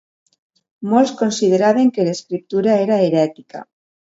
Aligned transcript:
Molts 0.93 1.13
consideraven 1.19 1.93
que 1.99 2.07
l'escriptura 2.09 2.77
era 2.89 2.99
herètica. 3.07 3.63